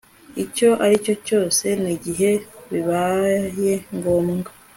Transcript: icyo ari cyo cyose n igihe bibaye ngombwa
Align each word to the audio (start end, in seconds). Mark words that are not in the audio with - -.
icyo 0.43 0.69
ari 0.83 0.95
cyo 1.05 1.15
cyose 1.27 1.65
n 1.83 1.85
igihe 1.95 2.31
bibaye 2.71 3.71
ngombwa 3.95 4.49